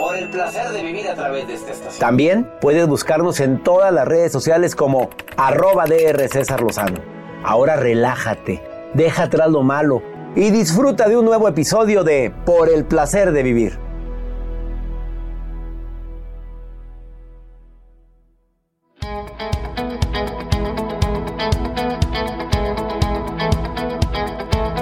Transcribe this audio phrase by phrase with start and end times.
[0.00, 2.00] Por el placer de vivir a través de esta estación.
[2.00, 7.02] También puedes buscarnos en todas las redes sociales como arroba DR César Lozano.
[7.44, 8.62] Ahora relájate,
[8.94, 10.02] deja atrás lo malo
[10.34, 13.78] y disfruta de un nuevo episodio de Por el placer de vivir.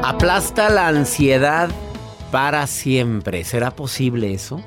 [0.05, 1.71] Aplasta la ansiedad
[2.31, 3.43] para siempre.
[3.43, 4.63] ¿Será posible eso?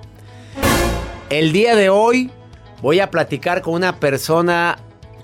[1.31, 2.29] El día de hoy
[2.81, 4.77] voy a platicar con una persona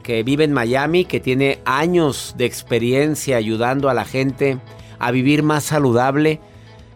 [0.03, 4.57] que vive en Miami, que tiene años de experiencia ayudando a la gente
[4.99, 6.39] a vivir más saludable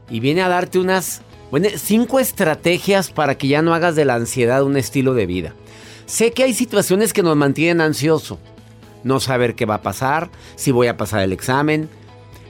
[0.09, 4.15] y viene a darte unas bueno, cinco estrategias para que ya no hagas de la
[4.15, 5.55] ansiedad un estilo de vida.
[6.05, 8.39] Sé que hay situaciones que nos mantienen ansioso.
[9.03, 11.89] No saber qué va a pasar, si voy a pasar el examen.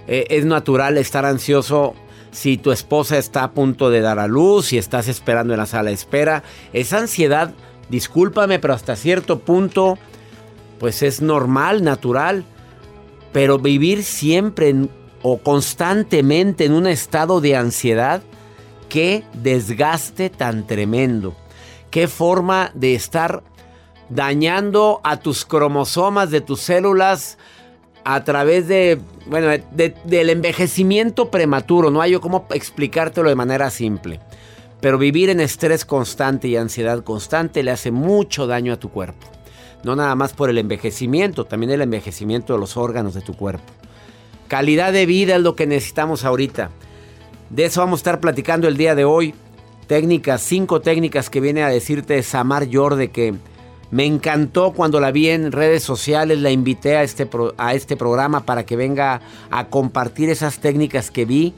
[0.08, 1.96] Eh, es natural estar ansioso
[2.32, 5.66] si tu esposa está a punto de dar a luz, si estás esperando en la
[5.66, 6.44] sala de espera.
[6.74, 7.54] Esa ansiedad,
[7.90, 9.98] discúlpame, pero hasta cierto punto,
[10.80, 12.46] pues es normal, natural.
[13.34, 14.74] Pero vivir siempre
[15.22, 18.22] o constantemente en un estado de ansiedad,
[18.90, 21.36] qué desgaste tan tremendo.
[21.92, 23.44] Qué forma de estar
[24.10, 27.38] dañando a tus cromosomas de tus células
[28.04, 31.92] a través de, bueno, del envejecimiento prematuro.
[31.92, 34.20] No hay yo cómo explicártelo de manera simple.
[34.80, 39.28] Pero vivir en estrés constante y ansiedad constante le hace mucho daño a tu cuerpo.
[39.84, 43.64] No nada más por el envejecimiento, también el envejecimiento de los órganos de tu cuerpo.
[44.48, 46.72] Calidad de vida es lo que necesitamos ahorita.
[47.50, 49.34] De eso vamos a estar platicando el día de hoy.
[49.88, 53.36] Técnicas, cinco técnicas que viene a decirte Samar de que
[53.92, 58.46] me encantó cuando la vi en redes sociales, la invité a este, a este programa
[58.46, 61.54] para que venga a compartir esas técnicas que vi,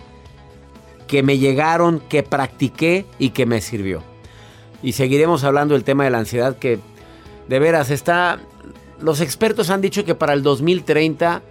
[1.08, 4.02] que me llegaron, que practiqué y que me sirvió.
[4.82, 6.80] Y seguiremos hablando del tema de la ansiedad que
[7.48, 8.40] de veras está...
[9.00, 11.44] Los expertos han dicho que para el 2030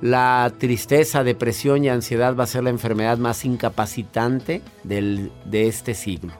[0.00, 5.94] la tristeza, depresión y ansiedad va a ser la enfermedad más incapacitante del, de este
[5.94, 6.32] siglo.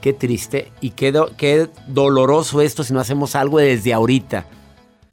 [0.00, 4.46] Qué triste y qué, qué doloroso esto si no hacemos algo desde ahorita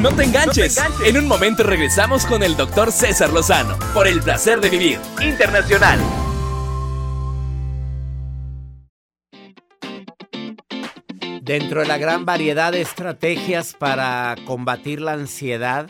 [0.00, 0.78] No te enganches.
[1.04, 5.98] En un momento regresamos con el doctor César Lozano por el placer de vivir internacional.
[11.40, 15.88] Dentro de la gran variedad de estrategias para combatir la ansiedad,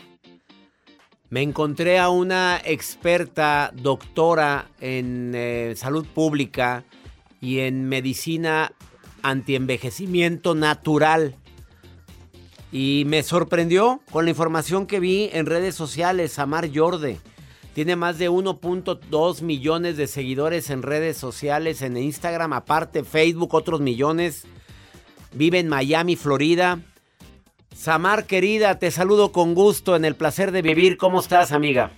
[1.29, 6.85] me encontré a una experta doctora en eh, salud pública
[7.41, 8.71] y en medicina
[9.21, 11.35] antienvejecimiento natural.
[12.71, 17.17] Y me sorprendió con la información que vi en redes sociales, Samar Yorde.
[17.73, 23.81] Tiene más de 1.2 millones de seguidores en redes sociales, en Instagram, aparte Facebook, otros
[23.81, 24.45] millones.
[25.33, 26.79] Vive en Miami, Florida.
[27.75, 30.97] Samar, querida, te saludo con gusto en el placer de vivir.
[30.97, 31.91] ¿Cómo estás, amiga?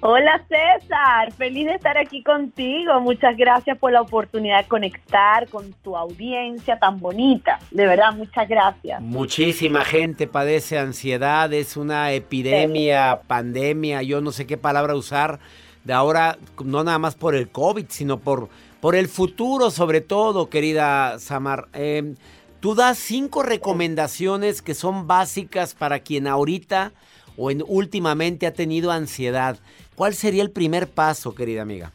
[0.00, 3.00] Hola César, feliz de estar aquí contigo.
[3.00, 7.58] Muchas gracias por la oportunidad de conectar con tu audiencia tan bonita.
[7.70, 9.00] De verdad, muchas gracias.
[9.00, 15.40] Muchísima gente padece ansiedad, es una epidemia, pandemia, yo no sé qué palabra usar,
[15.84, 18.50] de ahora, no nada más por el COVID, sino por,
[18.80, 21.68] por el futuro sobre todo, querida Samar.
[21.72, 22.14] Eh,
[22.60, 26.92] tú das cinco recomendaciones que son básicas para quien ahorita
[27.36, 29.58] o en, últimamente ha tenido ansiedad.
[29.94, 31.92] ¿Cuál sería el primer paso, querida amiga?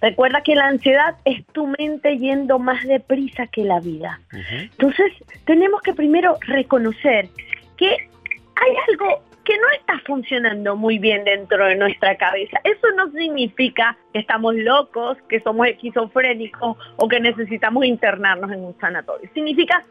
[0.00, 4.20] Recuerda que la ansiedad es tu mente yendo más deprisa que la vida.
[4.32, 5.12] Entonces,
[5.46, 7.28] tenemos que primero reconocer
[7.76, 12.60] que hay algo que no está funcionando muy bien dentro de nuestra cabeza.
[12.64, 18.78] Eso no significa que estamos locos, que somos esquizofrénicos o que necesitamos internarnos en un
[18.78, 19.28] sanatorio.
[19.34, 19.82] Significa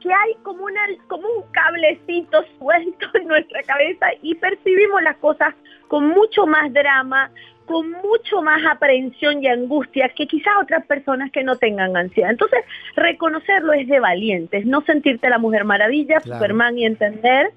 [0.00, 5.54] que hay como, una, como un cablecito suelto en nuestra cabeza y percibimos las cosas
[5.88, 7.30] con mucho más drama,
[7.66, 12.30] con mucho más aprehensión y angustia que quizás otras personas que no tengan ansiedad.
[12.30, 12.64] Entonces,
[12.94, 16.38] reconocerlo es de valientes, no sentirte la mujer maravilla, Claro.
[16.38, 17.50] Superman y entender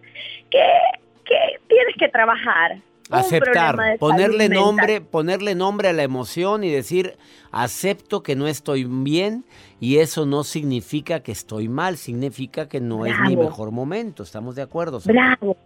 [0.50, 0.66] que,
[1.26, 2.78] que tienes que trabajar.
[3.10, 7.18] Aceptar, ponerle nombre, ponerle nombre a la emoción y decir,
[7.52, 9.46] acepto que no estoy bien
[9.80, 14.22] y eso no significa que estoy mal, significa que no es mi mejor momento.
[14.22, 15.00] ¿Estamos de acuerdo?
[15.06, 15.58] Bravo.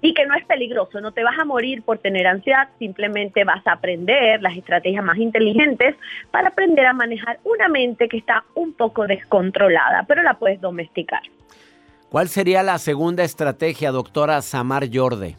[0.00, 3.66] Y que no es peligroso, no te vas a morir por tener ansiedad, simplemente vas
[3.66, 5.96] a aprender las estrategias más inteligentes
[6.30, 11.22] para aprender a manejar una mente que está un poco descontrolada, pero la puedes domesticar.
[12.10, 15.36] ¿Cuál sería la segunda estrategia, doctora Samar Yorde?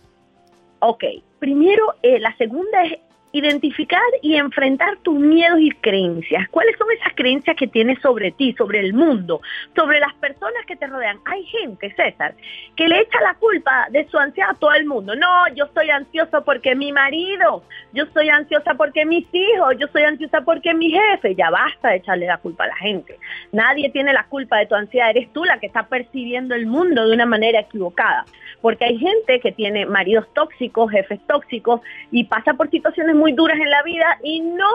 [0.79, 1.03] Ok,
[1.39, 2.97] primero, eh, la segunda es
[3.31, 6.49] identificar y enfrentar tus miedos y creencias.
[6.49, 9.41] ¿Cuáles son esas creencias que tienes sobre ti, sobre el mundo,
[9.75, 11.19] sobre las personas que te rodean?
[11.25, 12.33] Hay gente, César,
[12.75, 15.15] que le echa la culpa de su ansiedad a todo el mundo.
[15.15, 17.63] No, yo estoy ansioso porque mi marido,
[17.94, 21.35] yo estoy ansiosa porque mis hijos, yo soy ansiosa porque mi jefe.
[21.35, 23.18] Ya basta de echarle la culpa a la gente.
[23.51, 27.07] Nadie tiene la culpa de tu ansiedad, eres tú la que está percibiendo el mundo
[27.07, 28.25] de una manera equivocada.
[28.61, 33.59] Porque hay gente que tiene maridos tóxicos, jefes tóxicos y pasa por situaciones muy duras
[33.59, 34.69] en la vida y no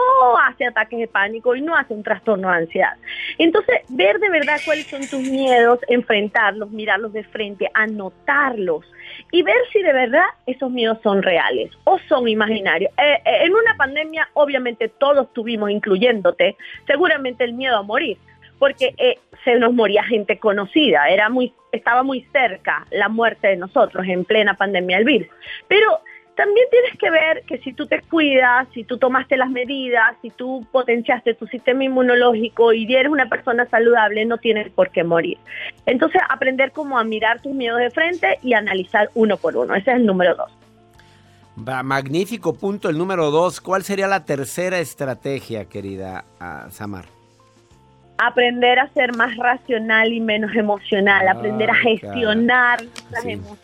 [0.46, 2.96] hace ataques de pánico y no hace un trastorno de ansiedad.
[3.38, 8.84] Entonces, ver de verdad cuáles son tus miedos, enfrentarlos, mirarlos de frente, anotarlos
[9.32, 12.92] y ver si de verdad esos miedos son reales o son imaginarios.
[12.98, 18.18] Eh, eh, en una pandemia, obviamente todos tuvimos, incluyéndote, seguramente el miedo a morir
[18.58, 23.56] porque eh, se nos moría gente conocida, era muy, estaba muy cerca la muerte de
[23.56, 25.28] nosotros en plena pandemia del virus.
[25.68, 26.00] Pero
[26.36, 30.30] también tienes que ver que si tú te cuidas, si tú tomaste las medidas, si
[30.30, 35.38] tú potenciaste tu sistema inmunológico y eres una persona saludable, no tienes por qué morir.
[35.86, 39.74] Entonces, aprender cómo a mirar tus miedos de frente y analizar uno por uno.
[39.74, 40.50] Ese es el número dos.
[41.56, 43.60] Va, Magnífico punto, el número dos.
[43.60, 47.04] ¿Cuál sería la tercera estrategia, querida ah, Samar?
[48.16, 53.32] aprender a ser más racional y menos emocional, aprender a gestionar las Sí.
[53.32, 53.63] emociones.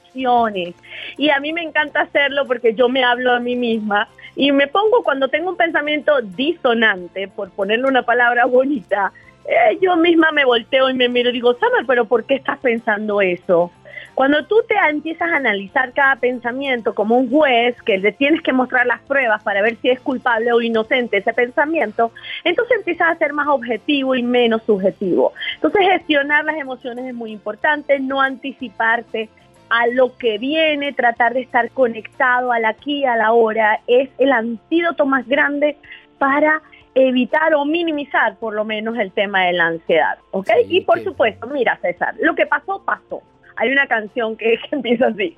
[1.17, 4.67] Y a mí me encanta hacerlo porque yo me hablo a mí misma y me
[4.67, 9.12] pongo cuando tengo un pensamiento disonante, por ponerle una palabra bonita,
[9.45, 12.59] eh, yo misma me volteo y me miro y digo, Summer, pero ¿por qué estás
[12.59, 13.71] pensando eso?
[14.14, 18.52] Cuando tú te empiezas a analizar cada pensamiento como un juez, que le tienes que
[18.52, 22.12] mostrar las pruebas para ver si es culpable o inocente ese pensamiento,
[22.45, 25.33] entonces empiezas a ser más objetivo y menos subjetivo.
[25.55, 29.31] Entonces gestionar las emociones es muy importante, no anticiparte
[29.71, 34.33] a lo que viene, tratar de estar conectado al aquí, a la hora, es el
[34.33, 35.77] antídoto más grande
[36.19, 36.61] para
[36.95, 40.50] evitar o minimizar por lo menos el tema de la ansiedad, ¿ok?
[40.69, 43.23] y por supuesto, mira César, lo que pasó, pasó.
[43.57, 45.37] Hay una canción que, empieza así.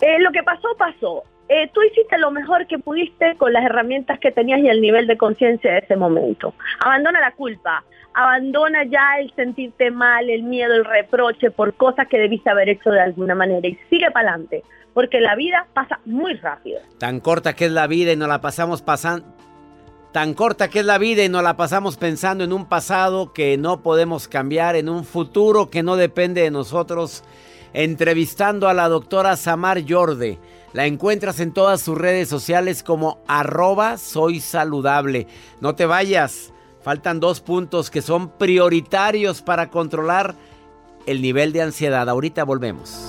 [0.00, 1.24] Eh, lo que pasó, pasó.
[1.48, 5.06] Eh, tú hiciste lo mejor que pudiste con las herramientas que tenías y el nivel
[5.06, 6.54] de conciencia de ese momento.
[6.80, 7.84] Abandona la culpa,
[8.14, 12.90] abandona ya el sentirte mal, el miedo, el reproche por cosas que debiste haber hecho
[12.90, 14.62] de alguna manera y sigue para adelante,
[14.94, 16.80] porque la vida pasa muy rápido.
[16.98, 19.26] Tan corta que es la vida y nos la pasamos pasando.
[20.12, 23.56] Tan corta que es la vida y nos la pasamos pensando en un pasado que
[23.56, 27.24] no podemos cambiar, en un futuro que no depende de nosotros
[27.72, 30.38] entrevistando a la doctora Samar Yorde.
[30.72, 35.26] La encuentras en todas sus redes sociales como arroba soy saludable.
[35.60, 36.52] No te vayas,
[36.82, 40.34] faltan dos puntos que son prioritarios para controlar
[41.06, 42.08] el nivel de ansiedad.
[42.08, 43.08] Ahorita volvemos.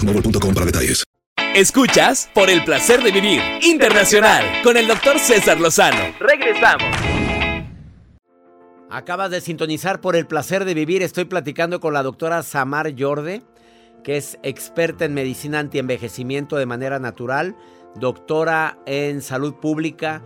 [0.01, 1.03] boostmobile.com para detalles.
[1.55, 6.15] Escuchas por el placer de vivir internacional con el doctor César Lozano.
[6.19, 6.87] Regresamos.
[8.89, 11.01] Acabas de sintonizar por el placer de vivir.
[11.03, 13.41] Estoy platicando con la doctora Samar Yorde,
[14.03, 17.55] que es experta en medicina antienvejecimiento de manera natural,
[17.95, 20.21] doctora en salud pública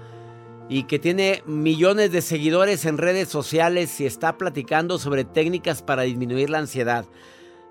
[0.70, 6.04] y que tiene millones de seguidores en redes sociales y está platicando sobre técnicas para
[6.04, 7.06] disminuir la ansiedad.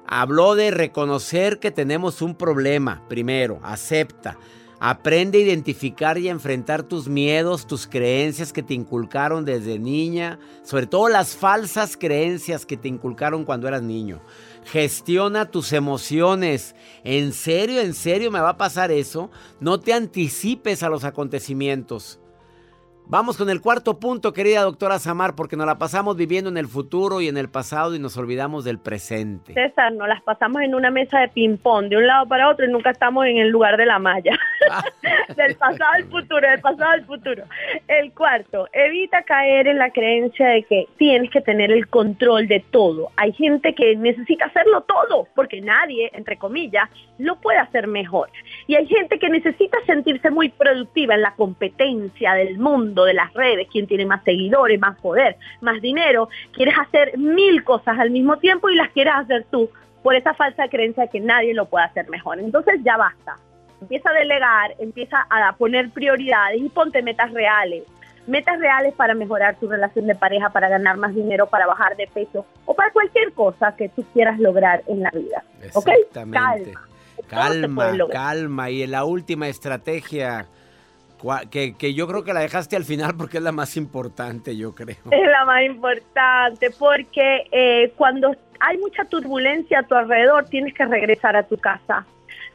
[0.07, 3.03] Habló de reconocer que tenemos un problema.
[3.09, 4.39] Primero, acepta.
[4.81, 10.39] Aprende a identificar y a enfrentar tus miedos, tus creencias que te inculcaron desde niña,
[10.63, 14.21] sobre todo las falsas creencias que te inculcaron cuando eras niño.
[14.65, 16.75] Gestiona tus emociones.
[17.03, 19.31] ¿En serio, en serio me va a pasar eso?
[19.59, 22.19] No te anticipes a los acontecimientos.
[23.07, 26.67] Vamos con el cuarto punto, querida doctora Samar, porque nos la pasamos viviendo en el
[26.67, 29.53] futuro y en el pasado y nos olvidamos del presente.
[29.53, 32.73] César, nos las pasamos en una mesa de ping-pong de un lado para otro y
[32.73, 34.39] nunca estamos en el lugar de la malla.
[35.37, 37.45] del pasado al futuro, del pasado al futuro.
[37.89, 42.65] El cuarto, evita caer en la creencia de que tienes que tener el control de
[42.71, 43.11] todo.
[43.17, 48.31] Hay gente que necesita hacerlo todo, porque nadie, entre comillas, lo puede hacer mejor.
[48.67, 53.33] Y hay gente que necesita sentirse muy productiva en la competencia del mundo de las
[53.35, 58.39] redes, quien tiene más seguidores, más poder, más dinero, quieres hacer mil cosas al mismo
[58.39, 59.71] tiempo y las quieres hacer tú
[60.03, 62.39] por esa falsa creencia de que nadie lo puede hacer mejor.
[62.39, 63.37] Entonces ya basta.
[63.85, 67.85] Empieza a delegar, empieza a poner prioridades y ponte metas reales.
[68.27, 72.07] Metas reales para mejorar tu relación de pareja, para ganar más dinero, para bajar de
[72.07, 75.45] peso o para cualquier cosa que tú quieras lograr en la vida.
[75.75, 75.91] ¿Ok?
[76.15, 76.55] Calma.
[77.29, 78.71] Calma, calma.
[78.71, 80.47] Y la última estrategia
[81.51, 84.97] que, yo creo que la dejaste al final porque es la más importante, yo creo.
[85.11, 88.35] Es la más importante porque eh, cuando
[88.67, 92.07] hay mucha turbulencia a tu alrededor, tienes que regresar a tu casa.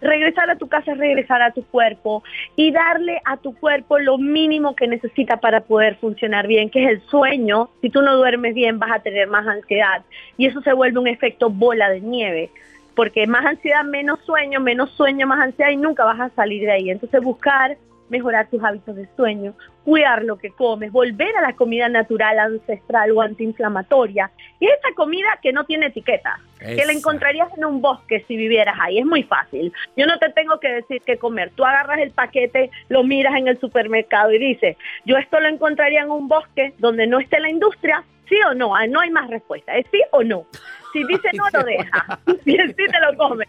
[0.02, 2.24] Regresar a tu casa es regresar a tu cuerpo
[2.56, 6.90] y darle a tu cuerpo lo mínimo que necesita para poder funcionar bien, que es
[6.90, 7.70] el sueño.
[7.82, 10.04] Si tú no duermes bien vas a tener más ansiedad
[10.38, 12.50] y eso se vuelve un efecto bola de nieve
[12.96, 16.72] porque más ansiedad, menos sueño, menos sueño, más ansiedad y nunca vas a salir de
[16.72, 16.90] ahí.
[16.90, 17.78] Entonces buscar
[18.10, 19.54] mejorar tus hábitos de sueño,
[19.86, 24.32] cuidar lo que comes, volver a la comida natural, ancestral o antiinflamatoria.
[24.60, 28.76] Y esa comida que no tiene etiqueta, que la encontrarías en un bosque si vivieras
[28.80, 29.00] ahí.
[29.00, 29.72] Es muy fácil.
[29.96, 31.52] Yo no te tengo que decir qué comer.
[31.56, 36.02] Tú agarras el paquete, lo miras en el supermercado y dices, yo esto lo encontraría
[36.02, 38.76] en un bosque donde no esté la industria, sí o no.
[38.76, 39.76] Ah, No hay más respuesta.
[39.76, 40.46] Es sí o no.
[40.94, 42.20] Si dice no, lo deja.
[42.44, 43.48] Si sí, te lo comes.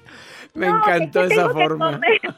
[0.55, 1.93] Me No, encantó que- que esa que forma.
[1.93, 2.21] comer.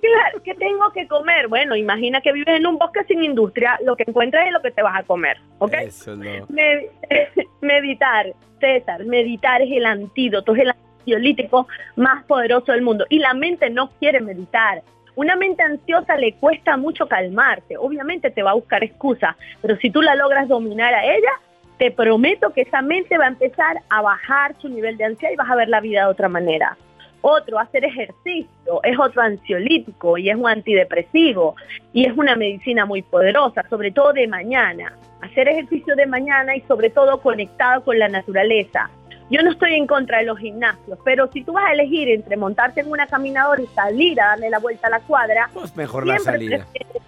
[0.00, 1.48] Claro, que tengo que comer.
[1.48, 4.70] Bueno, imagina que vives en un bosque sin industria, lo que encuentras es lo que
[4.70, 5.72] te vas a comer, ¿ok?
[5.74, 6.46] Eso no.
[6.48, 6.86] Me-
[7.60, 8.26] meditar,
[8.60, 13.04] César, meditar es el antídoto, es el ansiolítico más poderoso del mundo.
[13.08, 14.82] Y la mente no quiere meditar.
[15.16, 17.76] Una mente ansiosa le cuesta mucho calmarse.
[17.76, 21.32] Obviamente te va a buscar excusas, pero si tú la logras dominar a ella,
[21.80, 25.36] te prometo que esa mente va a empezar a bajar su nivel de ansiedad y
[25.36, 26.76] vas a ver la vida de otra manera.
[27.22, 31.56] Otro, hacer ejercicio, es otro ansiolítico y es un antidepresivo
[31.94, 34.92] y es una medicina muy poderosa, sobre todo de mañana.
[35.22, 38.90] Hacer ejercicio de mañana y sobre todo conectado con la naturaleza.
[39.30, 42.36] Yo no estoy en contra de los gimnasios, pero si tú vas a elegir entre
[42.36, 46.06] montarte en una caminadora y salir a darle la vuelta a la cuadra, Pues mejor
[46.06, 46.66] la salida.
[46.74, 47.02] prefieres-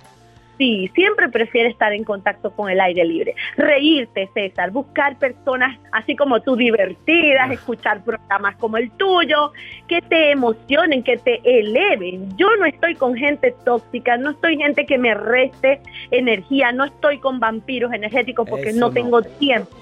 [0.58, 3.34] sí, siempre prefiere estar en contacto con el aire libre.
[3.56, 9.52] Reírte, César, buscar personas así como tú divertidas, escuchar programas como el tuyo,
[9.88, 12.36] que te emocionen, que te eleven.
[12.36, 15.80] Yo no estoy con gente tóxica, no estoy gente que me reste
[16.10, 18.92] energía, no estoy con vampiros energéticos porque no, no.
[18.92, 19.76] tengo tiempo.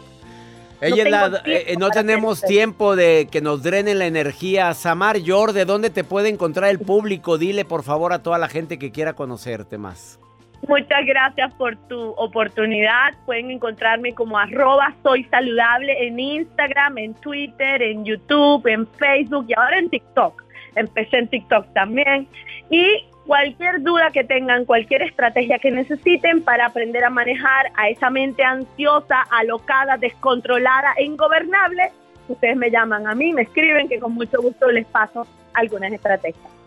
[0.81, 4.73] Ella la- tiempo eh, no tenemos tiempo de que nos drenen la energía.
[4.73, 7.37] Samar Yor, ¿de dónde te puede encontrar el público?
[7.37, 10.19] Dile por favor a toda la gente que quiera conocerte más.
[10.69, 13.15] Muchas gracias por tu oportunidad.
[13.25, 19.55] Pueden encontrarme como arroba soy saludable en Instagram, en Twitter, en YouTube, en Facebook y
[19.55, 20.43] ahora en TikTok.
[20.77, 22.29] Empecé en TikTok también.
[22.69, 28.11] Y cualquier duda que tengan, cualquier estrategia que necesiten para aprender a manejar a esa
[28.11, 31.91] mente ansiosa, alocada, descontrolada e ingobernable,
[32.29, 36.60] ustedes me llaman a mí, me escriben que con mucho gusto les paso algunas estrategias.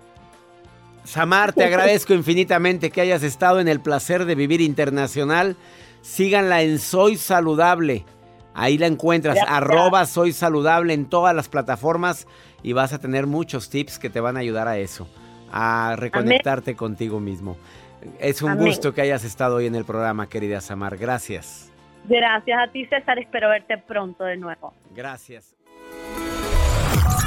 [1.03, 5.55] Samar, te agradezco infinitamente que hayas estado en el placer de vivir internacional.
[6.01, 8.05] Síganla en Soy Saludable.
[8.53, 9.55] Ahí la encuentras, Gracias.
[9.57, 12.27] arroba Soy Saludable en todas las plataformas
[12.61, 15.07] y vas a tener muchos tips que te van a ayudar a eso,
[15.51, 17.57] a reconectarte contigo mismo.
[18.19, 18.67] Es un Amén.
[18.67, 20.97] gusto que hayas estado hoy en el programa, querida Samar.
[20.97, 21.71] Gracias.
[22.05, 23.17] Gracias a ti, César.
[23.17, 24.73] Espero verte pronto de nuevo.
[24.93, 25.55] Gracias.